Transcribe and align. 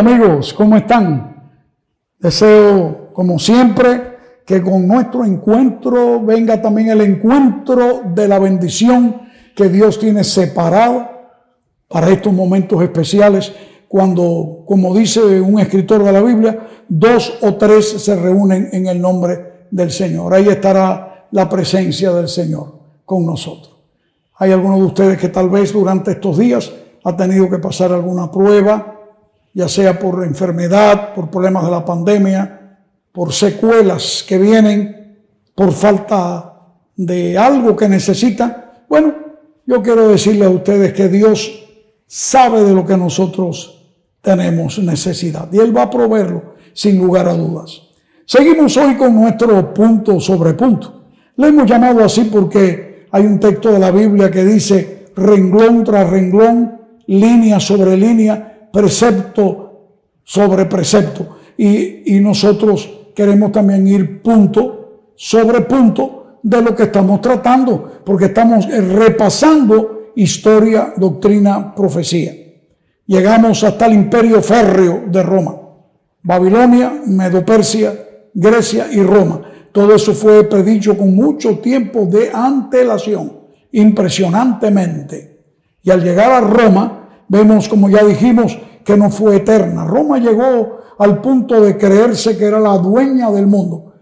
Amigos, 0.00 0.54
¿cómo 0.54 0.78
están? 0.78 1.52
Deseo, 2.18 3.10
como 3.12 3.38
siempre, 3.38 4.16
que 4.46 4.62
con 4.62 4.88
nuestro 4.88 5.26
encuentro 5.26 6.22
venga 6.22 6.62
también 6.62 6.88
el 6.88 7.02
encuentro 7.02 8.04
de 8.06 8.26
la 8.26 8.38
bendición 8.38 9.28
que 9.54 9.68
Dios 9.68 9.98
tiene 9.98 10.24
separado 10.24 11.06
para 11.86 12.08
estos 12.08 12.32
momentos 12.32 12.82
especiales, 12.82 13.52
cuando, 13.88 14.64
como 14.64 14.96
dice 14.96 15.20
un 15.38 15.60
escritor 15.60 16.02
de 16.02 16.12
la 16.12 16.22
Biblia, 16.22 16.66
dos 16.88 17.36
o 17.42 17.56
tres 17.56 17.86
se 18.02 18.16
reúnen 18.16 18.70
en 18.72 18.86
el 18.86 19.02
nombre 19.02 19.66
del 19.70 19.90
Señor. 19.90 20.32
Ahí 20.32 20.48
estará 20.48 21.26
la 21.30 21.46
presencia 21.46 22.10
del 22.12 22.28
Señor 22.28 22.72
con 23.04 23.26
nosotros. 23.26 23.76
Hay 24.36 24.50
algunos 24.50 24.78
de 24.78 24.86
ustedes 24.86 25.18
que 25.18 25.28
tal 25.28 25.50
vez 25.50 25.74
durante 25.74 26.12
estos 26.12 26.38
días 26.38 26.72
ha 27.04 27.14
tenido 27.14 27.50
que 27.50 27.58
pasar 27.58 27.92
alguna 27.92 28.30
prueba, 28.30 28.99
ya 29.52 29.68
sea 29.68 29.98
por 29.98 30.24
enfermedad, 30.24 31.14
por 31.14 31.30
problemas 31.30 31.64
de 31.64 31.70
la 31.70 31.84
pandemia, 31.84 32.78
por 33.12 33.32
secuelas 33.32 34.24
que 34.26 34.38
vienen, 34.38 35.18
por 35.54 35.72
falta 35.72 36.54
de 36.96 37.36
algo 37.36 37.74
que 37.76 37.88
necesitan. 37.88 38.64
Bueno, 38.88 39.14
yo 39.66 39.82
quiero 39.82 40.08
decirle 40.08 40.44
a 40.44 40.50
ustedes 40.50 40.92
que 40.92 41.08
Dios 41.08 41.66
sabe 42.06 42.62
de 42.62 42.72
lo 42.72 42.84
que 42.84 42.96
nosotros 42.96 43.88
tenemos 44.20 44.78
necesidad 44.78 45.48
y 45.52 45.58
Él 45.58 45.76
va 45.76 45.82
a 45.82 45.90
proveerlo 45.90 46.54
sin 46.72 46.98
lugar 46.98 47.28
a 47.28 47.34
dudas. 47.34 47.82
Seguimos 48.24 48.76
hoy 48.76 48.96
con 48.96 49.14
nuestro 49.14 49.74
punto 49.74 50.20
sobre 50.20 50.54
punto. 50.54 51.04
Le 51.36 51.48
hemos 51.48 51.68
llamado 51.68 52.04
así 52.04 52.24
porque 52.24 53.06
hay 53.10 53.24
un 53.24 53.40
texto 53.40 53.72
de 53.72 53.78
la 53.78 53.90
Biblia 53.90 54.30
que 54.30 54.44
dice 54.44 55.06
renglón 55.16 55.84
tras 55.84 56.08
renglón, 56.08 56.80
línea 57.06 57.58
sobre 57.58 57.96
línea, 57.96 58.49
precepto 58.72 59.88
sobre 60.22 60.66
precepto. 60.66 61.36
Y, 61.56 62.16
y 62.16 62.20
nosotros 62.20 62.88
queremos 63.14 63.52
también 63.52 63.86
ir 63.86 64.22
punto 64.22 65.12
sobre 65.16 65.62
punto 65.62 66.38
de 66.42 66.62
lo 66.62 66.74
que 66.74 66.84
estamos 66.84 67.20
tratando, 67.20 68.00
porque 68.04 68.26
estamos 68.26 68.66
repasando 68.66 70.12
historia, 70.16 70.94
doctrina, 70.96 71.74
profecía. 71.74 72.32
Llegamos 73.06 73.62
hasta 73.64 73.86
el 73.86 73.94
imperio 73.94 74.40
férreo 74.40 75.04
de 75.06 75.22
Roma, 75.22 75.56
Babilonia, 76.22 77.02
Medo-Persia, 77.06 77.92
Grecia 78.32 78.86
y 78.92 79.02
Roma. 79.02 79.42
Todo 79.72 79.94
eso 79.94 80.14
fue 80.14 80.44
predicho 80.44 80.96
con 80.96 81.14
mucho 81.14 81.58
tiempo 81.58 82.06
de 82.06 82.30
antelación, 82.32 83.32
impresionantemente. 83.72 85.38
Y 85.82 85.90
al 85.90 86.02
llegar 86.02 86.32
a 86.32 86.40
Roma, 86.40 86.99
Vemos, 87.30 87.68
como 87.68 87.88
ya 87.88 88.04
dijimos, 88.04 88.58
que 88.84 88.96
no 88.96 89.08
fue 89.08 89.36
eterna. 89.36 89.84
Roma 89.84 90.18
llegó 90.18 90.78
al 90.98 91.20
punto 91.20 91.60
de 91.60 91.78
creerse 91.78 92.36
que 92.36 92.44
era 92.44 92.58
la 92.58 92.76
dueña 92.76 93.30
del 93.30 93.46
mundo. 93.46 93.92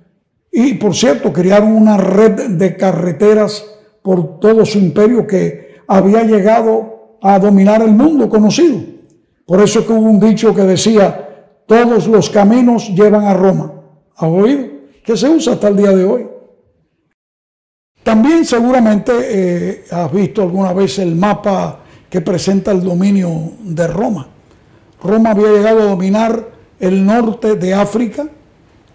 Y 0.51 0.75
por 0.75 0.95
cierto, 0.95 1.31
crearon 1.31 1.73
una 1.73 1.99
red 1.99 2.53
de 2.53 2.75
carreteras 2.75 3.67
por 4.01 4.41
todo 4.41 4.65
su 4.65 4.79
imperio 4.79 5.27
que 5.27 5.83
había 5.87 6.23
llegado 6.23 7.19
a 7.21 7.39
dominar 7.39 7.83
el 7.83 7.91
mundo 7.91 8.31
conocido. 8.31 8.81
Por 9.45 9.61
eso 9.61 9.87
que 9.87 9.93
hubo 9.93 10.09
un 10.09 10.21
dicho 10.21 10.55
que 10.55 10.63
decía, 10.63 11.51
todos 11.67 12.09
los 12.09 12.31
caminos 12.31 12.89
llevan 12.95 13.25
a 13.25 13.35
Roma. 13.35 13.75
¿Ha 14.17 14.27
oído? 14.27 14.69
Que 15.05 15.19
se 15.19 15.29
usa 15.29 15.53
hasta 15.53 15.69
el 15.69 15.77
día 15.77 15.91
de 15.91 16.05
hoy. 16.07 16.27
También 18.03 18.47
seguramente 18.47 19.13
eh, 19.23 19.85
has 19.91 20.11
visto 20.11 20.41
alguna 20.41 20.73
vez 20.73 20.99
el 20.99 21.15
mapa 21.15 21.85
que 22.11 22.21
presenta 22.21 22.73
el 22.73 22.83
dominio 22.83 23.53
de 23.61 23.87
Roma. 23.87 24.29
Roma 25.03 25.31
había 25.31 25.49
llegado 25.49 25.81
a 25.81 25.85
dominar 25.85 26.49
el 26.81 27.05
norte 27.05 27.57
de 27.57 27.75
África, 27.75 28.29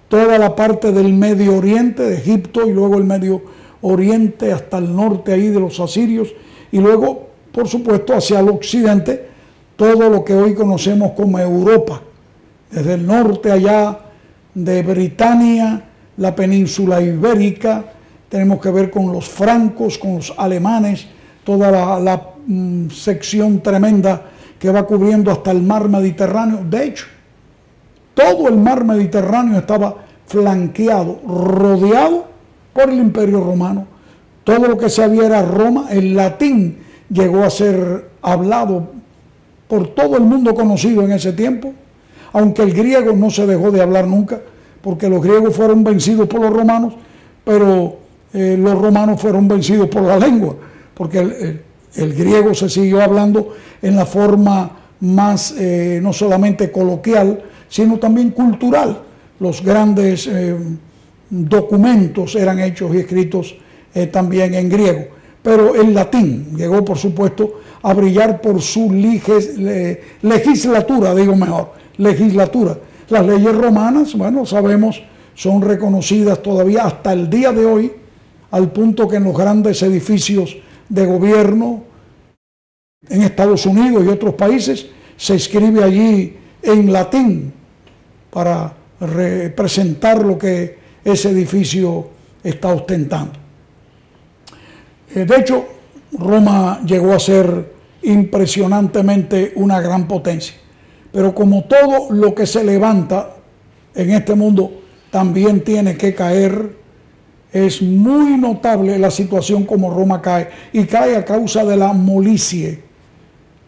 toda 0.07 0.37
la 0.37 0.55
parte 0.55 0.91
del 0.91 1.13
Medio 1.13 1.57
Oriente, 1.57 2.03
de 2.03 2.17
Egipto, 2.17 2.67
y 2.67 2.73
luego 2.73 2.97
el 2.97 3.03
Medio 3.03 3.41
Oriente 3.81 4.51
hasta 4.51 4.77
el 4.77 4.95
norte 4.95 5.33
ahí 5.33 5.49
de 5.49 5.59
los 5.59 5.79
asirios, 5.79 6.33
y 6.71 6.79
luego, 6.79 7.29
por 7.51 7.67
supuesto, 7.67 8.15
hacia 8.15 8.39
el 8.39 8.49
occidente, 8.49 9.27
todo 9.75 10.09
lo 10.09 10.23
que 10.23 10.33
hoy 10.33 10.53
conocemos 10.53 11.11
como 11.11 11.39
Europa, 11.39 12.01
desde 12.71 12.95
el 12.95 13.05
norte 13.05 13.51
allá 13.51 13.99
de 14.53 14.81
Britania, 14.83 15.83
la 16.17 16.35
península 16.35 17.01
ibérica, 17.01 17.85
tenemos 18.29 18.59
que 18.59 18.71
ver 18.71 18.89
con 18.89 19.11
los 19.11 19.27
francos, 19.27 19.97
con 19.97 20.15
los 20.15 20.33
alemanes, 20.37 21.07
toda 21.43 21.69
la, 21.71 21.99
la 21.99 22.32
Mm, 22.45 22.89
sección 22.89 23.61
tremenda 23.61 24.25
que 24.59 24.69
va 24.69 24.83
cubriendo 24.83 25.31
hasta 25.31 25.51
el 25.51 25.61
mar 25.63 25.87
Mediterráneo. 25.87 26.59
De 26.69 26.85
hecho, 26.85 27.05
todo 28.13 28.49
el 28.49 28.57
mar 28.57 28.83
Mediterráneo 28.83 29.57
estaba 29.57 29.95
flanqueado, 30.25 31.21
rodeado 31.25 32.25
por 32.73 32.89
el 32.89 32.99
imperio 32.99 33.41
romano. 33.41 33.87
Todo 34.43 34.67
lo 34.67 34.77
que 34.77 34.89
se 34.89 35.03
había 35.03 35.25
era 35.25 35.41
Roma, 35.41 35.87
el 35.89 36.15
latín 36.15 36.79
llegó 37.09 37.43
a 37.43 37.49
ser 37.49 38.09
hablado 38.21 38.91
por 39.67 39.87
todo 39.89 40.17
el 40.17 40.23
mundo 40.23 40.53
conocido 40.53 41.03
en 41.03 41.13
ese 41.13 41.31
tiempo, 41.31 41.73
aunque 42.33 42.61
el 42.63 42.73
griego 42.73 43.13
no 43.13 43.29
se 43.29 43.47
dejó 43.47 43.71
de 43.71 43.81
hablar 43.81 44.05
nunca, 44.05 44.41
porque 44.81 45.07
los 45.07 45.23
griegos 45.23 45.55
fueron 45.55 45.83
vencidos 45.83 46.27
por 46.27 46.41
los 46.41 46.51
romanos, 46.51 46.93
pero 47.45 47.97
eh, 48.33 48.57
los 48.59 48.79
romanos 48.81 49.21
fueron 49.21 49.47
vencidos 49.47 49.87
por 49.87 50.01
la 50.03 50.17
lengua, 50.17 50.55
porque 50.93 51.19
el, 51.19 51.31
el 51.31 51.61
griego 51.95 52.53
se 52.53 52.69
siguió 52.69 53.01
hablando 53.01 53.55
en 53.81 53.95
la 53.95 54.05
forma 54.05 54.71
más 55.01 55.53
eh, 55.57 55.99
no 56.01 56.13
solamente 56.13 56.71
coloquial, 56.71 57.43
sino 57.69 57.99
también 57.99 58.31
cultural. 58.31 59.01
Los 59.39 59.61
grandes 59.63 60.27
eh, 60.27 60.55
documentos 61.29 62.35
eran 62.35 62.59
hechos 62.59 62.93
y 62.95 62.99
escritos 62.99 63.55
eh, 63.93 64.07
también 64.07 64.53
en 64.53 64.69
griego. 64.69 65.07
Pero 65.41 65.75
el 65.75 65.93
latín 65.93 66.55
llegó, 66.55 66.85
por 66.85 66.97
supuesto, 66.97 67.59
a 67.81 67.93
brillar 67.93 68.39
por 68.39 68.61
su 68.61 68.89
legislatura, 70.21 71.13
digo 71.13 71.35
mejor, 71.35 71.73
legislatura. 71.97 72.77
Las 73.09 73.25
leyes 73.25 73.53
romanas, 73.53 74.15
bueno, 74.15 74.45
sabemos, 74.45 75.03
son 75.35 75.61
reconocidas 75.61 76.41
todavía 76.41 76.85
hasta 76.85 77.11
el 77.11 77.29
día 77.29 77.51
de 77.51 77.65
hoy, 77.65 77.91
al 78.51 78.71
punto 78.71 79.07
que 79.07 79.17
en 79.17 79.25
los 79.25 79.37
grandes 79.37 79.81
edificios 79.83 80.55
de 80.93 81.05
gobierno 81.07 81.83
en 83.09 83.23
Estados 83.23 83.65
Unidos 83.65 84.05
y 84.05 84.09
otros 84.09 84.35
países, 84.35 84.85
se 85.17 85.35
escribe 85.35 85.83
allí 85.83 86.37
en 86.61 86.93
latín 86.93 87.51
para 88.29 88.73
representar 88.99 90.23
lo 90.23 90.37
que 90.37 90.77
ese 91.03 91.31
edificio 91.31 92.09
está 92.43 92.69
ostentando. 92.69 93.33
Eh, 95.15 95.25
de 95.25 95.35
hecho, 95.35 95.65
Roma 96.11 96.81
llegó 96.85 97.13
a 97.13 97.19
ser 97.19 97.73
impresionantemente 98.03 99.53
una 99.55 99.81
gran 99.81 100.07
potencia. 100.07 100.55
Pero 101.11 101.33
como 101.33 101.63
todo 101.65 102.11
lo 102.11 102.35
que 102.35 102.45
se 102.45 102.63
levanta 102.63 103.35
en 103.95 104.11
este 104.11 104.35
mundo 104.35 104.81
también 105.09 105.63
tiene 105.63 105.97
que 105.97 106.13
caer, 106.13 106.82
es 107.53 107.83
muy 107.83 108.35
notable 108.37 108.97
la 108.97 109.11
situación 109.11 109.65
como 109.65 109.93
Roma 109.93 110.19
cae. 110.21 110.49
Y 110.73 110.85
cae 110.85 111.15
a 111.15 111.23
causa 111.23 111.63
de 111.63 111.77
la 111.77 111.93
molicie, 111.93 112.81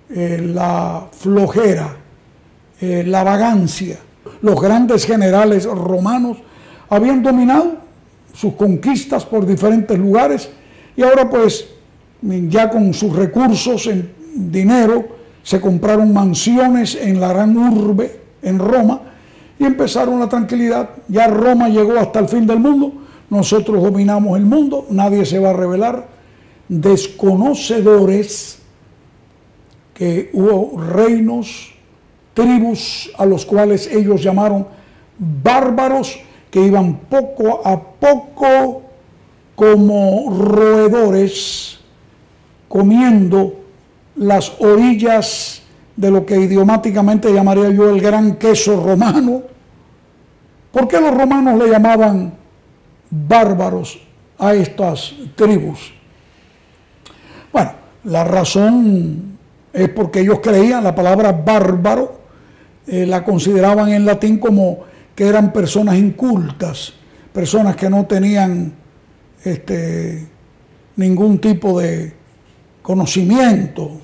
eh, 0.10 0.42
la 0.44 1.08
flojera, 1.12 1.96
eh, 2.82 3.04
la 3.06 3.24
vagancia. 3.24 4.00
Los 4.42 4.60
grandes 4.60 5.06
generales 5.06 5.66
romanos 5.66 6.38
habían 6.90 7.22
dominado 7.22 7.78
sus 8.34 8.56
conquistas 8.56 9.24
por 9.24 9.46
diferentes 9.46 9.98
lugares 9.98 10.50
y 10.98 11.04
ahora 11.04 11.30
pues 11.30 11.68
ya 12.22 12.70
con 12.70 12.94
sus 12.94 13.16
recursos 13.16 13.86
en 13.88 14.12
dinero 14.34 15.06
se 15.44 15.62
compraron 15.62 16.12
mansiones 16.12 16.96
en 16.96 17.20
la 17.20 17.30
gran 17.30 17.56
urbe, 17.56 18.20
en 18.42 18.58
Roma, 18.58 19.00
y 19.60 19.64
empezaron 19.64 20.20
la 20.20 20.28
tranquilidad. 20.28 20.90
Ya 21.08 21.28
Roma 21.28 21.70
llegó 21.70 22.00
hasta 22.00 22.20
el 22.20 22.28
fin 22.28 22.48
del 22.48 22.60
mundo 22.60 23.05
nosotros 23.30 23.82
dominamos 23.82 24.38
el 24.38 24.46
mundo, 24.46 24.86
nadie 24.90 25.26
se 25.26 25.40
va 25.40 25.50
a 25.50 25.54
revelar. 25.54 26.08
Desconocedores 26.68 28.60
que 29.94 30.30
hubo 30.34 30.80
reinos, 30.80 31.74
tribus 32.34 33.12
a 33.18 33.26
los 33.26 33.46
cuales 33.46 33.88
ellos 33.88 34.22
llamaron 34.22 34.68
bárbaros, 35.18 36.20
que 36.52 36.62
iban 36.62 37.00
poco 37.10 37.62
a 37.66 37.82
poco 37.82 38.84
como 39.56 40.32
roedores 40.38 41.80
comiendo 42.68 43.54
las 44.16 44.54
orillas 44.60 45.62
de 45.96 46.12
lo 46.12 46.26
que 46.26 46.40
idiomáticamente 46.40 47.34
llamaría 47.34 47.70
yo 47.70 47.90
el 47.90 48.02
gran 48.02 48.36
queso 48.36 48.82
romano. 48.84 49.44
¿Por 50.72 50.88
qué 50.88 51.00
los 51.00 51.14
romanos 51.16 51.58
le 51.58 51.70
llamaban 51.70 52.34
bárbaros 53.10 54.00
a 54.38 54.54
estas 54.54 55.14
tribus. 55.36 55.94
Bueno, 57.52 57.72
la 58.06 58.24
razón 58.24 59.38
es 59.72 59.90
porque 59.90 60.22
ellos 60.22 60.40
creían 60.42 60.84
la 60.84 60.96
palabra 60.96 61.32
bárbaro 61.32 62.20
eh, 62.88 63.06
la 63.06 63.24
consideraban 63.24 63.90
en 63.90 64.06
latín 64.06 64.38
como 64.38 64.80
que 65.16 65.28
eran 65.28 65.52
personas 65.52 65.96
incultas, 65.96 66.94
personas 67.34 67.76
que 67.76 67.90
no 67.90 68.06
tenían 68.06 68.74
este, 69.44 70.28
ningún 70.98 71.40
tipo 71.40 71.80
de 71.80 72.14
conocimiento, 72.82 74.02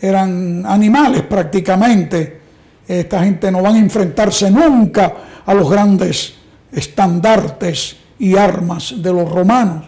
eran 0.00 0.64
animales 0.64 1.22
prácticamente. 1.22 2.40
Esta 2.86 3.24
gente 3.24 3.50
no 3.50 3.60
van 3.60 3.74
a 3.74 3.78
enfrentarse 3.78 4.50
nunca 4.50 5.12
a 5.44 5.52
los 5.52 5.68
grandes 5.68 6.34
estandartes 6.72 7.96
y 8.18 8.36
armas 8.36 8.94
de 8.96 9.12
los 9.12 9.30
romanos. 9.30 9.84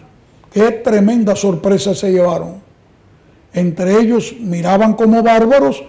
Qué 0.51 0.71
tremenda 0.71 1.35
sorpresa 1.35 1.93
se 1.93 2.11
llevaron. 2.11 2.55
Entre 3.53 3.99
ellos 3.99 4.35
miraban 4.39 4.93
como 4.93 5.21
bárbaros, 5.23 5.83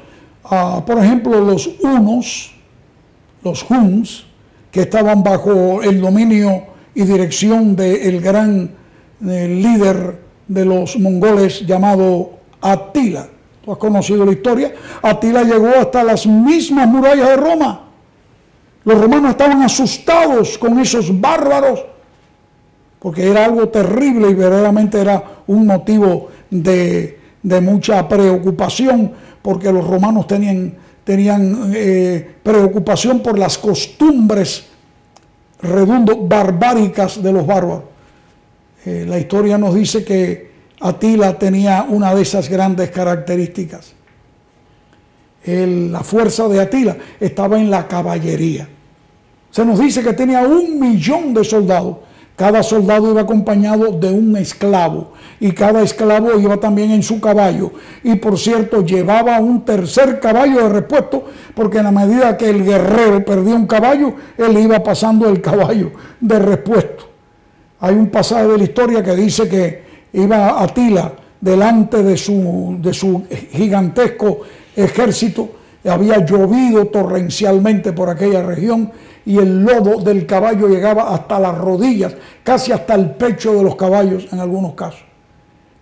a, 0.45 0.83
por 0.85 0.99
ejemplo, 0.99 1.41
los 1.41 1.69
unos, 1.83 2.55
los 3.43 3.65
huns, 3.71 4.27
que 4.71 4.83
estaban 4.83 5.23
bajo 5.23 5.83
el 5.83 6.01
dominio 6.01 6.65
y 6.95 7.03
dirección 7.03 7.75
del 7.77 8.21
gran 8.21 8.71
líder 9.21 10.21
de 10.47 10.65
los 10.65 10.99
mongoles 10.99 11.67
llamado 11.67 12.33
Atila. 12.61 13.29
Tú 13.65 13.73
has 13.73 13.79
conocido 13.79 14.25
la 14.25 14.33
historia. 14.33 14.73
Atila 15.03 15.43
llegó 15.43 15.69
hasta 15.69 16.03
las 16.03 16.27
mismas 16.27 16.89
murallas 16.89 17.29
de 17.29 17.37
Roma. 17.37 17.89
Los 18.85 19.01
romanos 19.01 19.33
estaban 19.33 19.63
asustados 19.63 20.57
con 20.57 20.79
esos 20.79 21.21
bárbaros 21.21 21.85
porque 23.01 23.29
era 23.29 23.47
algo 23.47 23.69
terrible 23.71 24.31
y 24.31 24.35
verdaderamente 24.35 25.01
era 25.01 25.43
un 25.47 25.67
motivo 25.67 26.29
de, 26.51 27.19
mucha 27.43 28.07
preocupación, 28.07 29.11
porque 29.41 29.73
los 29.73 29.87
romanos 29.87 30.27
tenían, 30.27 30.75
tenían 31.03 31.73
eh, 31.75 32.35
preocupación 32.43 33.21
por 33.21 33.39
las 33.39 33.57
costumbres 33.57 34.67
redundo 35.63 36.27
barbáricas 36.27 37.23
de 37.23 37.33
los 37.33 37.47
bárbaros. 37.47 37.85
Eh, 38.85 39.07
la 39.09 39.19
historia 39.19 39.57
nos 39.57 39.75
dice 39.75 40.05
que 40.05 40.51
Atila 40.81 41.39
tenía 41.39 41.87
una 41.89 42.15
de 42.15 42.23
esas 42.23 42.49
grandes 42.49 42.91
características. 42.91 43.95
la 45.47 46.03
fuerza 46.03 46.49
de 46.49 46.61
Atila 46.61 46.97
estaba 47.19 47.59
en 47.59 47.71
la 47.71 47.89
caballería. 47.89 48.69
Se 49.51 49.65
nos 49.65 49.79
dice 49.79 50.03
que 50.03 50.13
tenía 50.13 50.43
un 50.43 50.79
millón 50.79 51.33
de 51.33 51.45
soldados 51.45 51.97
cada 52.41 52.63
soldado 52.63 53.11
iba 53.11 53.21
acompañado 53.21 53.93
de 53.93 54.09
un 54.09 54.35
esclavo 54.35 55.13
y 55.41 55.53
cada 55.53 55.83
esclavo 55.83 56.41
iba 56.41 56.57
también 56.57 56.91
en 56.91 57.03
su 57.03 57.21
caballo. 57.21 57.71
Y 58.03 58.15
por 58.15 58.39
cierto, 58.39 58.83
llevaba 58.83 59.39
un 59.41 59.63
tercer 59.63 60.21
caballo 60.21 60.63
de 60.63 60.71
repuesto 60.71 61.23
porque 61.55 61.77
en 61.77 61.85
la 61.85 61.93
medida 61.93 62.39
que 62.39 62.49
el 62.49 62.65
guerrero 62.65 63.23
perdía 63.27 63.55
un 63.55 63.67
caballo, 63.67 64.15
él 64.39 64.57
iba 64.57 64.83
pasando 64.83 65.29
el 65.29 65.43
caballo 65.43 65.93
de 66.19 66.39
repuesto. 66.39 67.05
Hay 67.79 67.97
un 67.97 68.07
pasaje 68.07 68.47
de 68.47 68.57
la 68.57 68.65
historia 68.65 69.03
que 69.03 69.15
dice 69.17 69.47
que 69.47 69.83
iba 70.15 70.63
Atila 70.63 71.13
delante 71.43 72.03
de 72.03 72.17
su, 72.17 72.79
de 72.81 72.95
su 72.95 73.23
gigantesco 73.53 74.41
ejército, 74.75 75.47
había 75.89 76.25
llovido 76.25 76.87
torrencialmente 76.87 77.93
por 77.93 78.11
aquella 78.11 78.43
región 78.43 78.93
y 79.25 79.39
el 79.39 79.63
lodo 79.63 80.01
del 80.01 80.27
caballo 80.27 80.69
llegaba 80.69 81.15
hasta 81.15 81.39
las 81.39 81.57
rodillas, 81.57 82.15
casi 82.43 82.73
hasta 82.73 82.95
el 82.95 83.13
pecho 83.13 83.55
de 83.55 83.63
los 83.63 83.77
caballos 83.77 84.27
en 84.33 84.41
algunos 84.41 84.75
casos. 84.75 85.05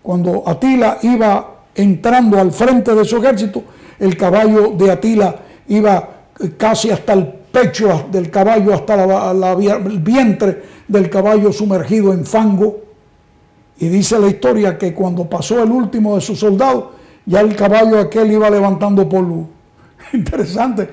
Cuando 0.02 0.42
Atila 0.46 0.98
iba 1.02 1.54
entrando 1.74 2.38
al 2.38 2.52
frente 2.52 2.94
de 2.94 3.04
su 3.04 3.16
ejército, 3.18 3.62
el 3.98 4.16
caballo 4.16 4.72
de 4.76 4.90
Atila 4.90 5.34
iba 5.68 6.08
casi 6.56 6.90
hasta 6.90 7.12
el 7.14 7.26
pecho 7.26 8.06
del 8.10 8.30
caballo, 8.30 8.74
hasta 8.74 8.94
el 8.94 9.98
vientre 9.98 10.62
del 10.86 11.10
caballo 11.10 11.52
sumergido 11.52 12.12
en 12.12 12.24
fango. 12.24 12.80
Y 13.78 13.88
dice 13.88 14.18
la 14.18 14.28
historia 14.28 14.76
que 14.76 14.92
cuando 14.92 15.28
pasó 15.28 15.62
el 15.62 15.70
último 15.70 16.14
de 16.16 16.20
sus 16.20 16.38
soldados, 16.38 16.84
ya 17.26 17.40
el 17.40 17.54
caballo 17.54 17.98
aquel 17.98 18.32
iba 18.32 18.50
levantando 18.50 19.08
polvo. 19.08 19.57
Interesante 20.12 20.88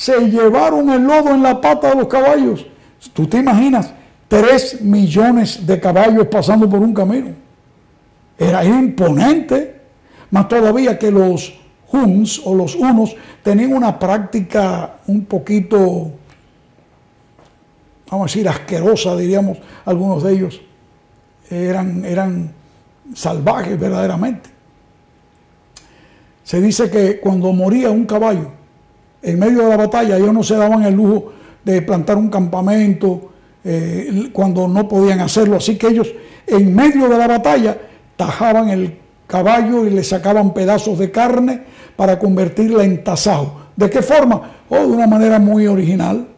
se 0.00 0.18
llevaron 0.30 0.88
el 0.88 1.02
lodo 1.02 1.34
en 1.34 1.42
la 1.42 1.60
pata 1.60 1.90
de 1.90 1.96
los 1.96 2.08
caballos. 2.08 2.66
Tú 3.12 3.26
te 3.26 3.36
imaginas, 3.36 3.92
tres 4.28 4.80
millones 4.80 5.66
de 5.66 5.78
caballos 5.78 6.26
pasando 6.28 6.68
por 6.70 6.80
un 6.80 6.94
camino. 6.94 7.32
Era 8.38 8.64
imponente, 8.64 9.78
más 10.30 10.48
todavía 10.48 10.98
que 10.98 11.10
los 11.10 11.54
Huns 11.92 12.40
o 12.46 12.54
los 12.54 12.76
Unos 12.76 13.14
tenían 13.42 13.74
una 13.74 13.98
práctica 13.98 15.00
un 15.06 15.26
poquito, 15.26 16.12
vamos 18.10 18.24
a 18.24 18.32
decir, 18.32 18.48
asquerosa, 18.48 19.14
diríamos 19.16 19.58
algunos 19.84 20.22
de 20.22 20.32
ellos. 20.32 20.62
Eran, 21.50 22.06
eran 22.06 22.52
salvajes 23.14 23.78
verdaderamente. 23.78 24.48
Se 26.42 26.58
dice 26.60 26.88
que 26.88 27.20
cuando 27.20 27.52
moría 27.52 27.90
un 27.90 28.06
caballo, 28.06 28.59
en 29.22 29.38
medio 29.38 29.64
de 29.64 29.68
la 29.68 29.76
batalla 29.76 30.16
ellos 30.16 30.32
no 30.32 30.42
se 30.42 30.56
daban 30.56 30.84
el 30.84 30.94
lujo 30.94 31.32
de 31.64 31.82
plantar 31.82 32.16
un 32.16 32.28
campamento 32.28 33.30
eh, 33.62 34.30
cuando 34.32 34.66
no 34.66 34.88
podían 34.88 35.20
hacerlo. 35.20 35.56
Así 35.56 35.76
que 35.76 35.88
ellos 35.88 36.12
en 36.46 36.74
medio 36.74 37.08
de 37.08 37.18
la 37.18 37.26
batalla 37.26 37.76
tajaban 38.16 38.70
el 38.70 38.98
caballo 39.26 39.86
y 39.86 39.90
le 39.90 40.02
sacaban 40.02 40.52
pedazos 40.52 40.98
de 40.98 41.10
carne 41.10 41.62
para 41.96 42.18
convertirla 42.18 42.84
en 42.84 43.04
tasajo. 43.04 43.60
¿De 43.76 43.88
qué 43.88 44.02
forma? 44.02 44.62
Oh, 44.68 44.78
de 44.78 44.86
una 44.86 45.06
manera 45.06 45.38
muy 45.38 45.66
original. 45.66 46.28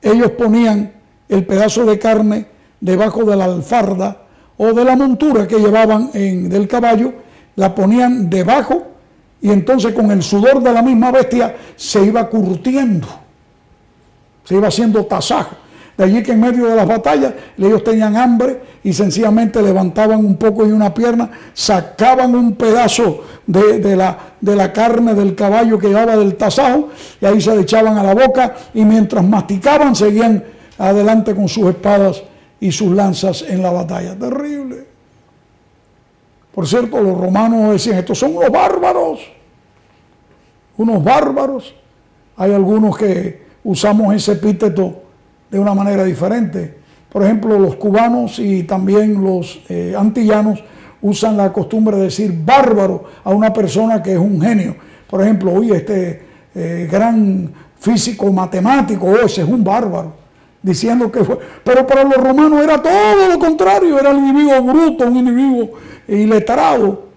Ellos 0.00 0.30
ponían 0.32 0.92
el 1.28 1.46
pedazo 1.46 1.84
de 1.84 1.98
carne 1.98 2.46
debajo 2.80 3.24
de 3.24 3.36
la 3.36 3.44
alfarda 3.44 4.22
o 4.56 4.72
de 4.72 4.84
la 4.84 4.96
montura 4.96 5.46
que 5.46 5.58
llevaban 5.58 6.10
en, 6.14 6.48
del 6.48 6.68
caballo, 6.68 7.12
la 7.56 7.74
ponían 7.74 8.28
debajo 8.28 8.91
y 9.42 9.50
entonces 9.50 9.92
con 9.92 10.10
el 10.12 10.22
sudor 10.22 10.62
de 10.62 10.72
la 10.72 10.82
misma 10.82 11.10
bestia 11.10 11.56
se 11.74 12.04
iba 12.04 12.30
curtiendo, 12.30 13.08
se 14.44 14.54
iba 14.54 14.68
haciendo 14.68 15.04
tasajo. 15.04 15.56
De 15.98 16.04
allí 16.04 16.22
que 16.22 16.32
en 16.32 16.40
medio 16.40 16.66
de 16.66 16.76
las 16.76 16.86
batallas 16.86 17.34
ellos 17.58 17.84
tenían 17.84 18.16
hambre 18.16 18.62
y 18.82 18.92
sencillamente 18.92 19.60
levantaban 19.60 20.24
un 20.24 20.36
poco 20.36 20.66
y 20.66 20.72
una 20.72 20.94
pierna, 20.94 21.30
sacaban 21.52 22.34
un 22.34 22.54
pedazo 22.54 23.24
de, 23.46 23.96
la, 23.96 24.16
de 24.40 24.56
la, 24.56 24.72
carne 24.72 25.14
del 25.14 25.34
caballo 25.34 25.78
que 25.78 25.88
llevaba 25.88 26.16
del 26.16 26.36
tasajo 26.36 26.88
y 27.20 27.26
ahí 27.26 27.40
se 27.40 27.54
le 27.54 27.62
echaban 27.62 27.98
a 27.98 28.02
la 28.02 28.14
boca 28.14 28.54
y 28.72 28.84
mientras 28.84 29.24
masticaban 29.24 29.94
seguían 29.94 30.42
adelante 30.78 31.34
con 31.34 31.48
sus 31.48 31.68
espadas 31.68 32.22
y 32.58 32.72
sus 32.72 32.94
lanzas 32.94 33.44
en 33.46 33.60
la 33.60 33.70
batalla. 33.70 34.16
Terrible. 34.16 34.71
Por 36.54 36.66
cierto, 36.66 37.00
los 37.00 37.18
romanos 37.18 37.72
decían, 37.72 37.98
estos 37.98 38.18
son 38.18 38.36
unos 38.36 38.50
bárbaros, 38.50 39.20
unos 40.76 41.02
bárbaros. 41.02 41.74
Hay 42.36 42.52
algunos 42.52 42.96
que 42.96 43.42
usamos 43.64 44.14
ese 44.14 44.32
epíteto 44.32 45.02
de 45.50 45.58
una 45.58 45.74
manera 45.74 46.04
diferente. 46.04 46.78
Por 47.10 47.22
ejemplo, 47.22 47.58
los 47.58 47.76
cubanos 47.76 48.38
y 48.38 48.64
también 48.64 49.22
los 49.22 49.60
eh, 49.68 49.94
antillanos 49.96 50.62
usan 51.00 51.36
la 51.36 51.52
costumbre 51.52 51.96
de 51.96 52.04
decir 52.04 52.32
bárbaro 52.44 53.04
a 53.24 53.30
una 53.30 53.52
persona 53.52 54.02
que 54.02 54.12
es 54.12 54.18
un 54.18 54.40
genio. 54.40 54.76
Por 55.08 55.22
ejemplo, 55.22 55.52
oye, 55.52 55.76
este 55.76 56.22
eh, 56.54 56.88
gran 56.90 57.52
físico 57.78 58.30
matemático, 58.30 59.06
oh, 59.06 59.26
ese 59.26 59.42
es 59.42 59.48
un 59.48 59.64
bárbaro 59.64 60.21
diciendo 60.62 61.10
que 61.10 61.24
fue. 61.24 61.38
Pero 61.64 61.86
para 61.86 62.04
los 62.04 62.16
romanos 62.16 62.62
era 62.62 62.80
todo 62.80 63.28
lo 63.28 63.38
contrario, 63.38 63.98
era 63.98 64.10
el 64.10 64.18
enemigo 64.18 64.62
bruto, 64.62 65.06
un 65.06 65.16
enemigo 65.16 65.70
iletrado. 66.08 67.12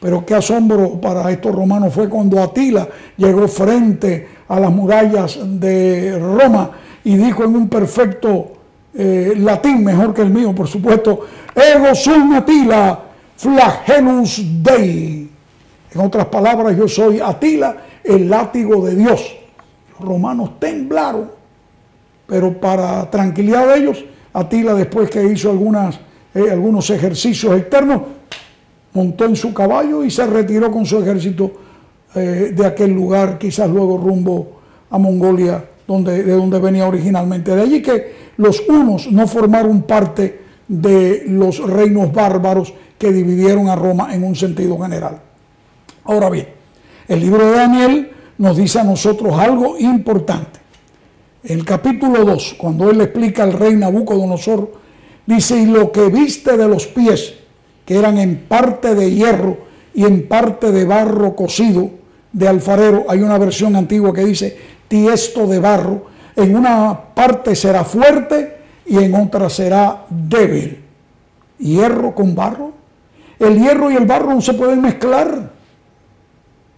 Pero 0.00 0.24
qué 0.24 0.34
asombro 0.34 1.00
para 1.00 1.30
estos 1.30 1.54
romanos 1.54 1.92
fue 1.92 2.08
cuando 2.08 2.42
Atila 2.42 2.88
llegó 3.16 3.48
frente 3.48 4.28
a 4.48 4.60
las 4.60 4.70
murallas 4.70 5.38
de 5.42 6.18
Roma 6.18 6.70
y 7.04 7.16
dijo 7.16 7.44
en 7.44 7.56
un 7.56 7.68
perfecto 7.68 8.52
eh, 8.94 9.34
latín, 9.36 9.84
mejor 9.84 10.14
que 10.14 10.22
el 10.22 10.30
mío, 10.30 10.54
por 10.54 10.68
supuesto, 10.68 11.26
Ego 11.54 11.94
sum 11.94 12.34
Atila, 12.34 13.00
flagellus 13.36 14.40
Dei. 14.62 15.28
En 15.92 16.00
otras 16.00 16.26
palabras, 16.26 16.76
yo 16.76 16.86
soy 16.86 17.20
Atila, 17.20 17.76
el 18.04 18.28
látigo 18.28 18.84
de 18.84 18.94
Dios. 18.94 19.34
Los 19.98 20.08
romanos 20.08 20.60
temblaron 20.60 21.37
pero 22.28 22.60
para 22.60 23.10
tranquilidad 23.10 23.66
de 23.66 23.80
ellos, 23.80 24.04
Atila 24.34 24.74
después 24.74 25.08
que 25.08 25.24
hizo 25.24 25.50
eh, 25.50 26.50
algunos 26.50 26.90
ejercicios 26.90 27.56
externos, 27.56 28.02
montó 28.92 29.24
en 29.24 29.34
su 29.34 29.54
caballo 29.54 30.04
y 30.04 30.10
se 30.10 30.26
retiró 30.26 30.70
con 30.70 30.84
su 30.84 30.98
ejército 30.98 31.50
eh, 32.14 32.52
de 32.54 32.66
aquel 32.66 32.92
lugar, 32.92 33.38
quizás 33.38 33.70
luego 33.70 33.96
rumbo 33.96 34.60
a 34.90 34.98
Mongolia, 34.98 35.64
donde, 35.86 36.22
de 36.22 36.32
donde 36.32 36.58
venía 36.58 36.86
originalmente. 36.86 37.56
De 37.56 37.62
allí 37.62 37.80
que 37.80 38.28
los 38.36 38.62
unos 38.68 39.10
no 39.10 39.26
formaron 39.26 39.82
parte 39.82 40.42
de 40.68 41.24
los 41.28 41.66
reinos 41.66 42.12
bárbaros 42.12 42.74
que 42.98 43.10
dividieron 43.10 43.70
a 43.70 43.76
Roma 43.76 44.14
en 44.14 44.22
un 44.22 44.36
sentido 44.36 44.78
general. 44.78 45.18
Ahora 46.04 46.28
bien, 46.28 46.48
el 47.08 47.20
libro 47.20 47.46
de 47.46 47.56
Daniel 47.56 48.10
nos 48.36 48.58
dice 48.58 48.80
a 48.80 48.84
nosotros 48.84 49.32
algo 49.38 49.78
importante. 49.78 50.67
El 51.44 51.64
capítulo 51.64 52.24
2, 52.24 52.56
cuando 52.58 52.90
él 52.90 53.00
explica 53.00 53.44
al 53.44 53.52
rey 53.52 53.76
Nabucodonosor, 53.76 54.72
dice, 55.24 55.56
y 55.56 55.66
lo 55.66 55.92
que 55.92 56.08
viste 56.08 56.56
de 56.56 56.66
los 56.66 56.88
pies, 56.88 57.34
que 57.86 57.96
eran 57.96 58.18
en 58.18 58.38
parte 58.48 58.94
de 58.94 59.14
hierro 59.14 59.56
y 59.94 60.04
en 60.04 60.26
parte 60.26 60.72
de 60.72 60.84
barro 60.84 61.36
cocido 61.36 61.90
de 62.32 62.48
alfarero, 62.48 63.04
hay 63.08 63.22
una 63.22 63.38
versión 63.38 63.76
antigua 63.76 64.12
que 64.12 64.24
dice 64.24 64.56
tiesto 64.88 65.46
de 65.46 65.60
barro, 65.60 66.06
en 66.34 66.56
una 66.56 66.98
parte 67.14 67.54
será 67.54 67.84
fuerte 67.84 68.58
y 68.86 68.98
en 68.98 69.14
otra 69.14 69.48
será 69.48 70.06
débil. 70.08 70.82
Hierro 71.58 72.14
con 72.14 72.34
barro. 72.34 72.72
El 73.38 73.60
hierro 73.60 73.90
y 73.90 73.96
el 73.96 74.06
barro 74.06 74.34
no 74.34 74.40
se 74.40 74.54
pueden 74.54 74.80
mezclar. 74.80 75.52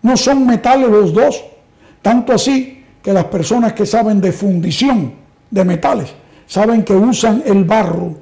No 0.02 0.16
son 0.16 0.46
metales 0.46 0.88
los 0.88 1.12
dos. 1.12 1.44
Tanto 2.02 2.32
así 2.32 2.79
que 3.02 3.12
las 3.12 3.24
personas 3.24 3.72
que 3.72 3.86
saben 3.86 4.20
de 4.20 4.32
fundición 4.32 5.14
de 5.50 5.64
metales 5.64 6.14
saben 6.46 6.82
que 6.82 6.94
usan 6.94 7.42
el 7.46 7.64
barro 7.64 8.16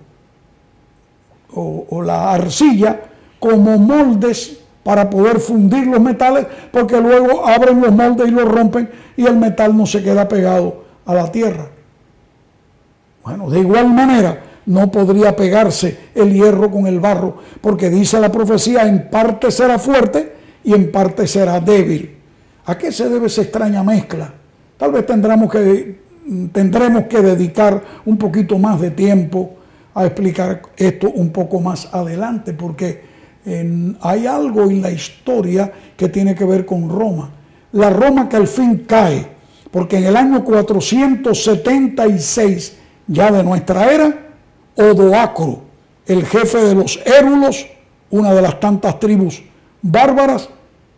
o, 1.55 2.03
la 2.03 2.33
arcilla 2.33 3.01
como 3.41 3.79
moldes 3.79 4.59
para 4.85 5.09
poder 5.09 5.41
fundir 5.41 5.87
los 5.87 6.01
metales, 6.01 6.47
porque 6.71 7.01
luego 7.01 7.47
abren 7.47 7.81
los 7.81 7.91
moldes 7.91 8.29
y 8.29 8.31
los 8.31 8.47
rompen 8.47 8.91
y 9.17 9.27
el 9.27 9.37
metal 9.37 9.77
no 9.77 9.87
se 9.87 10.03
queda 10.03 10.29
pegado 10.29 10.85
a 11.05 11.15
la 11.15 11.33
tierra. 11.33 11.67
Bueno, 13.25 13.51
de 13.51 13.61
igual 13.61 13.93
manera, 13.93 14.43
no 14.67 14.91
podría 14.91 15.35
pegarse 15.35 16.11
el 16.15 16.33
hierro 16.33 16.71
con 16.71 16.87
el 16.87 17.01
barro, 17.01 17.39
porque 17.61 17.89
dice 17.91 18.21
la 18.21 18.31
profecía, 18.31 18.87
en 18.87 19.09
parte 19.11 19.51
será 19.51 19.79
fuerte 19.79 20.35
y 20.65 20.75
en 20.75 20.93
parte 20.93 21.27
será 21.27 21.61
débil. 21.61 22.17
¿A 22.67 22.77
qué 22.77 22.93
se 22.93 23.09
debe 23.09 23.27
esa 23.27 23.43
extraña 23.43 23.83
mezcla? 23.83 24.33
Tal 24.79 24.93
vez 24.93 25.05
tendremos 25.05 25.51
que, 25.51 26.01
tendremos 26.53 27.05
que 27.05 27.21
dedicar 27.21 27.83
un 28.07 28.17
poquito 28.17 28.59
más 28.59 28.81
de 28.81 28.93
tiempo 28.93 29.57
a 29.93 30.07
explicar 30.07 30.63
esto 30.77 31.11
un 31.11 31.31
poco 31.31 31.61
más 31.61 31.93
adelante, 31.93 32.55
porque 32.55 33.03
hay 34.01 34.27
algo 34.27 34.71
en 34.71 34.81
la 34.81 34.91
historia 34.91 35.71
que 35.97 36.09
tiene 36.09 36.35
que 36.35 36.45
ver 36.45 36.65
con 36.65 36.89
Roma. 36.89 37.31
La 37.73 37.91
Roma 37.91 38.27
que 38.29 38.37
al 38.37 38.47
fin 38.47 38.85
cae, 38.87 39.27
porque 39.71 39.99
en 39.99 40.05
el 40.05 40.17
año 40.17 40.45
476 40.45 42.77
ya 43.09 43.33
de 43.33 43.43
nuestra 43.43 43.93
era, 43.93 44.15
Odoacro, 44.77 45.63
el 46.07 46.25
jefe 46.25 46.59
de 46.59 46.75
los 46.75 46.99
Érulos, 47.05 47.67
una 48.11 48.33
de 48.33 48.41
las 48.43 48.61
tantas 48.61 49.01
tribus 49.01 49.43
bárbaras, 49.83 50.49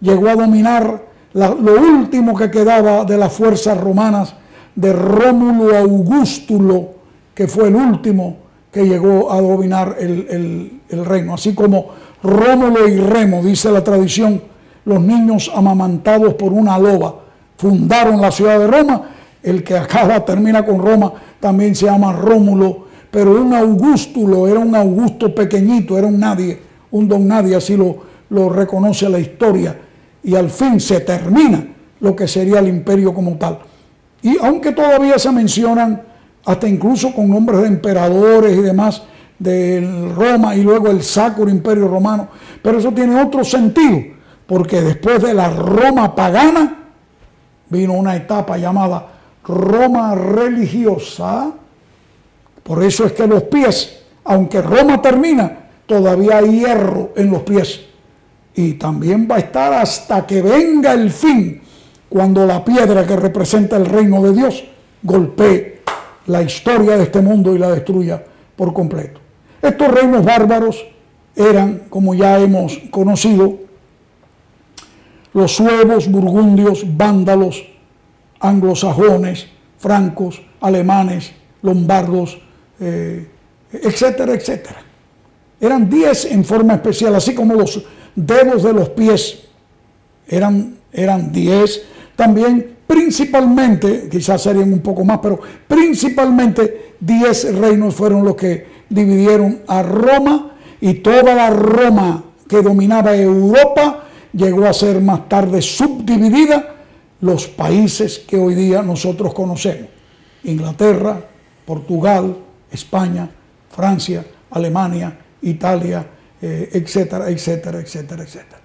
llegó 0.01 0.29
a 0.29 0.37
dominar 0.37 1.10
lo 1.35 1.81
último 1.81 2.37
que 2.37 2.51
quedaba 2.51 3.05
de 3.05 3.17
las 3.17 3.33
fuerzas 3.33 3.79
romanas 3.79 4.35
de 4.75 4.93
Rómulo 4.93 5.77
Augustulo, 5.77 6.89
que 7.35 7.47
fue 7.47 7.69
el 7.69 7.77
último 7.77 8.37
que 8.73 8.87
llegó 8.87 9.31
a 9.33 9.41
dominar 9.41 9.97
el, 9.99 10.81
reino. 10.91 11.35
Así 11.35 11.55
como 11.55 11.89
Rómulo 12.23 12.89
y 12.89 12.97
Remo, 12.97 13.43
dice 13.43 13.71
la 13.71 13.83
tradición, 13.83 14.43
los 14.85 15.01
niños 15.01 15.51
amamantados 15.55 16.35
por 16.35 16.53
una 16.53 16.79
loba 16.79 17.17
fundaron 17.57 18.21
la 18.21 18.31
ciudad 18.31 18.59
de 18.59 18.67
Roma. 18.67 19.11
El 19.43 19.63
que 19.65 19.77
acaba, 19.77 20.25
termina 20.25 20.65
con 20.65 20.81
Roma, 20.81 21.13
también 21.39 21.75
se 21.75 21.87
llama 21.87 22.13
Rómulo, 22.13 22.87
pero 23.11 23.41
un 23.41 23.55
Augustulo 23.55 24.47
era 24.47 24.61
un 24.61 24.75
Augusto 24.75 25.35
pequeñito, 25.35 25.99
era 25.99 26.07
un 26.07 26.19
nadie, 26.19 26.61
un 26.93 27.09
don 27.09 27.27
nadie, 27.27 27.57
así 27.57 27.77
lo 27.77 28.49
reconoce 28.49 29.09
la 29.09 29.19
historia. 29.19 29.77
Y 30.23 30.35
al 30.35 30.50
fin 30.50 30.81
se 30.81 31.00
termina 31.00 31.67
lo 32.00 32.15
que 32.17 32.29
sería 32.29 32.59
el 32.59 32.69
imperio 32.69 33.15
como 33.15 33.37
tal. 33.37 33.59
Y 34.23 34.37
aunque 34.39 34.73
todavía 34.73 35.19
se 35.19 35.31
mencionan, 35.33 36.03
hasta 36.45 36.69
incluso 36.69 37.12
con 37.15 37.29
nombres 37.29 37.61
de 37.62 37.69
emperadores 37.69 38.57
y 38.57 38.62
demás, 38.62 39.03
de 39.39 40.12
Roma 40.15 40.55
y 40.55 40.62
luego 40.62 40.89
el 40.89 41.03
Sacro 41.03 41.49
Imperio 41.49 41.89
Romano, 41.89 42.29
pero 42.62 42.79
eso 42.79 42.93
tiene 42.93 43.21
otro 43.21 43.43
sentido, 43.43 43.99
porque 44.47 44.83
después 44.83 45.23
de 45.23 45.33
la 45.33 45.49
Roma 45.49 46.15
pagana 46.15 46.77
vino 47.71 47.95
una 47.95 48.17
etapa 48.17 48.59
llamada 48.59 49.07
Roma 49.45 50.15
religiosa. 50.15 51.53
Por 52.62 52.83
eso 52.83 53.07
es 53.07 53.12
que 53.12 53.27
los 53.27 53.45
pies, 53.45 54.03
aunque 54.25 54.61
Roma 54.61 55.00
termina, 55.00 55.71
todavía 55.87 56.39
hay 56.39 56.61
hierro 56.61 57.12
en 57.17 57.31
los 57.31 57.43
pies. 57.43 57.81
Y 58.54 58.75
también 58.75 59.28
va 59.30 59.37
a 59.37 59.40
estar 59.40 59.73
hasta 59.73 60.26
que 60.26 60.42
venga 60.42 60.92
el 60.92 61.11
fin, 61.11 61.61
cuando 62.09 62.45
la 62.47 62.64
piedra 62.64 63.07
que 63.07 63.16
representa 63.16 63.76
el 63.76 63.87
reino 63.87 64.23
de 64.23 64.33
Dios 64.33 64.64
golpee 65.02 65.83
la 66.26 66.42
historia 66.42 66.97
de 66.97 67.04
este 67.04 67.21
mundo 67.21 67.54
y 67.54 67.59
la 67.59 67.71
destruya 67.71 68.23
por 68.57 68.73
completo. 68.73 69.21
Estos 69.62 69.88
reinos 69.88 70.25
bárbaros 70.25 70.85
eran, 71.35 71.83
como 71.88 72.14
ya 72.14 72.38
hemos 72.38 72.78
conocido, 72.90 73.59
los 75.33 75.54
suevos, 75.54 76.11
burgundios, 76.11 76.85
vándalos, 76.97 77.64
anglosajones, 78.40 79.47
francos, 79.78 80.42
alemanes, 80.61 81.33
lombardos, 81.62 82.40
eh, 82.80 83.28
etcétera, 83.73 84.35
etcétera. 84.35 84.83
Eran 85.61 85.88
diez 85.88 86.25
en 86.25 86.45
forma 86.45 86.75
especial, 86.75 87.14
así 87.14 87.35
como 87.35 87.54
los 87.54 87.85
dedos 88.14 88.62
de 88.62 88.73
los 88.73 88.88
pies 88.90 89.43
eran, 90.29 90.76
eran 90.93 91.33
diez. 91.33 91.83
También 92.17 92.76
principalmente, 92.87 94.09
quizás 94.11 94.43
serían 94.43 94.73
un 94.73 94.81
poco 94.81 95.05
más, 95.05 95.21
pero 95.23 95.40
principalmente 95.69 96.95
diez 96.99 97.55
reinos 97.57 97.95
fueron 97.95 98.25
los 98.25 98.35
que 98.35 98.67
dividieron 98.88 99.61
a 99.69 99.83
Roma 99.83 100.57
y 100.81 100.95
toda 100.95 101.35
la 101.35 101.50
Roma 101.50 102.25
que 102.49 102.62
dominaba 102.62 103.14
Europa 103.14 104.05
llegó 104.33 104.67
a 104.67 104.73
ser 104.73 105.00
más 105.00 105.29
tarde 105.29 105.62
subdividida 105.62 106.75
los 107.21 107.47
países 107.47 108.19
que 108.19 108.37
hoy 108.37 108.55
día 108.55 108.83
nosotros 108.83 109.35
conocemos. 109.35 109.88
Inglaterra, 110.45 111.21
Portugal, 111.64 112.37
España, 112.73 113.31
Francia, 113.71 114.25
Alemania, 114.50 115.17
Italia, 115.43 116.07
eh, 116.42 116.70
etcétera, 116.73 117.28
etcétera, 117.28 117.80
etcétera, 117.80 118.23
etcétera. 118.23 118.61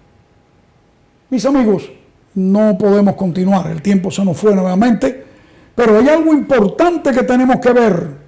Mis 1.30 1.46
amigos, 1.46 1.92
no 2.36 2.78
podemos 2.78 3.16
continuar, 3.16 3.68
el 3.72 3.82
tiempo 3.82 4.12
se 4.12 4.24
nos 4.24 4.38
fue 4.38 4.54
nuevamente, 4.56 5.26
pero 5.74 6.00
hay 6.00 6.10
algo 6.10 6.34
importante 6.34 7.12
que 7.12 7.24
tenemos 7.24 7.60
que 7.60 7.74
ver 7.74 8.26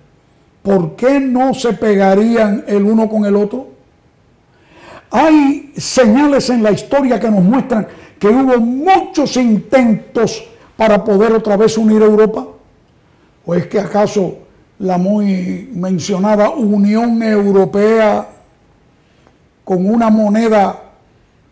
¿por 0.67 0.97
qué 0.97 1.21
no 1.21 1.53
se 1.53 1.71
pegarían 1.71 2.65
el 2.67 2.83
uno 2.83 3.07
con 3.07 3.23
el 3.23 3.37
otro? 3.37 3.69
Hay 5.09 5.71
señales 5.77 6.49
en 6.49 6.61
la 6.61 6.71
historia 6.71 7.17
que 7.17 7.31
nos 7.31 7.41
muestran 7.41 7.87
que 8.19 8.27
hubo 8.27 8.59
muchos 8.59 9.37
intentos 9.37 10.43
para 10.75 11.05
poder 11.05 11.31
otra 11.31 11.55
vez 11.55 11.77
unir 11.77 12.01
Europa. 12.01 12.45
¿O 13.45 13.55
es 13.55 13.67
que 13.67 13.79
acaso 13.79 14.39
la 14.79 14.97
muy 14.97 15.69
mencionada 15.73 16.49
Unión 16.49 17.23
Europea 17.23 18.27
con 19.67 19.85
una 19.85 20.09
moneda 20.09 20.79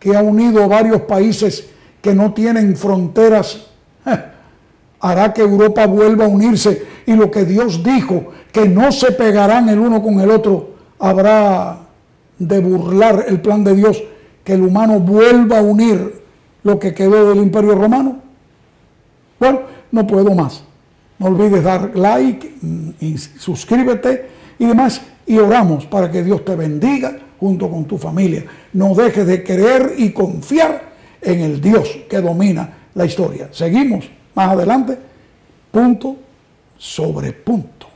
que 0.00 0.16
ha 0.16 0.22
unido 0.22 0.66
varios 0.66 1.02
países 1.02 1.68
que 2.00 2.14
no 2.14 2.32
tienen 2.32 2.74
fronteras 2.74 3.66
hará 5.00 5.34
que 5.34 5.42
Europa 5.42 5.86
vuelva 5.86 6.24
a 6.24 6.28
unirse 6.28 6.82
y 7.04 7.12
lo 7.12 7.30
que 7.30 7.44
Dios 7.44 7.82
dijo 7.82 8.32
que 8.50 8.66
no 8.66 8.90
se 8.90 9.12
pegarán 9.12 9.68
el 9.68 9.78
uno 9.78 10.02
con 10.02 10.18
el 10.20 10.30
otro, 10.30 10.70
habrá 10.98 11.80
de 12.38 12.58
burlar 12.58 13.26
el 13.28 13.38
plan 13.42 13.62
de 13.62 13.76
Dios, 13.76 14.02
que 14.42 14.54
el 14.54 14.62
humano 14.62 14.98
vuelva 14.98 15.58
a 15.58 15.62
unir 15.62 16.22
lo 16.62 16.78
que 16.78 16.94
quedó 16.94 17.28
del 17.28 17.40
imperio 17.40 17.74
romano. 17.74 18.16
Bueno, 19.38 19.60
no 19.92 20.06
puedo 20.06 20.34
más. 20.34 20.64
No 21.18 21.26
olvides 21.26 21.62
dar 21.62 21.94
like 21.94 22.54
y 22.98 23.18
suscríbete 23.18 24.30
y 24.58 24.64
demás. 24.64 25.02
Y 25.26 25.36
oramos 25.36 25.84
para 25.84 26.10
que 26.10 26.24
Dios 26.24 26.46
te 26.46 26.56
bendiga 26.56 27.25
junto 27.38 27.70
con 27.70 27.84
tu 27.84 27.98
familia. 27.98 28.44
No 28.72 28.94
dejes 28.94 29.26
de 29.26 29.42
creer 29.42 29.94
y 29.96 30.10
confiar 30.10 30.92
en 31.20 31.40
el 31.40 31.60
Dios 31.60 31.88
que 32.08 32.20
domina 32.20 32.88
la 32.94 33.04
historia. 33.04 33.48
Seguimos 33.52 34.08
más 34.34 34.50
adelante, 34.50 34.98
punto 35.70 36.16
sobre 36.78 37.32
punto. 37.32 37.86